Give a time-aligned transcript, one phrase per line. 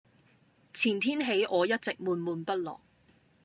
[0.73, 2.79] 前天起我一直悶悶不樂